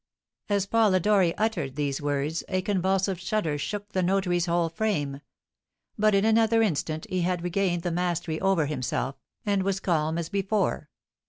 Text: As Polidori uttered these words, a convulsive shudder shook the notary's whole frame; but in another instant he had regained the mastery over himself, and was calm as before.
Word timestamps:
As 0.49 0.65
Polidori 0.65 1.35
uttered 1.37 1.75
these 1.75 2.01
words, 2.01 2.43
a 2.49 2.63
convulsive 2.63 3.19
shudder 3.19 3.59
shook 3.59 3.89
the 3.91 4.01
notary's 4.01 4.47
whole 4.47 4.67
frame; 4.67 5.21
but 5.95 6.15
in 6.15 6.25
another 6.25 6.63
instant 6.63 7.05
he 7.07 7.21
had 7.21 7.43
regained 7.43 7.83
the 7.83 7.91
mastery 7.91 8.41
over 8.41 8.65
himself, 8.65 9.15
and 9.45 9.61
was 9.61 9.79
calm 9.79 10.17
as 10.17 10.27
before. 10.27 10.89